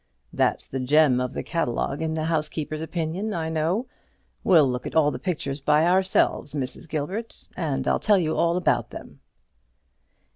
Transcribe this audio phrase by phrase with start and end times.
[0.33, 3.85] That's the gem of the catalogue in the housekeeper's opinion, I know.
[4.43, 6.89] We'll look at the pictures by ourselves, Mrs.
[6.89, 9.19] Gilbert, and I'll tell you all about them."